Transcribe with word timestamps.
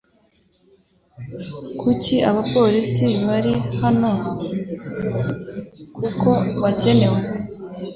Kuki 1.79 2.15
abapolisi 2.29 3.05
bari 3.25 3.53
hano 3.81 4.11
kuko 5.95 6.29
bikenewe 6.63 7.19